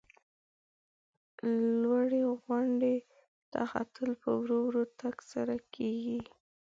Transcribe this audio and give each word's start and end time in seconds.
لوړې 1.81 2.21
غونډۍ 2.43 2.97
ته 3.51 3.59
ختل 3.71 4.09
په 4.21 4.29
ورو 4.39 4.57
ورو 4.67 4.83
تگ 4.99 5.15
سره 5.31 5.55
کیږي. 5.75 6.19